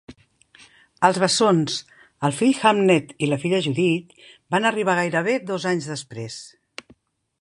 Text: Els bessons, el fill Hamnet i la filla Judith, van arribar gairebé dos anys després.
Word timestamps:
Els 1.09 1.17
bessons, 1.23 1.75
el 2.29 2.33
fill 2.39 2.63
Hamnet 2.69 3.13
i 3.27 3.29
la 3.33 3.39
filla 3.43 3.61
Judith, 3.67 4.19
van 4.57 4.67
arribar 4.71 4.97
gairebé 5.01 5.37
dos 5.53 5.69
anys 5.75 5.91
després. 5.95 6.41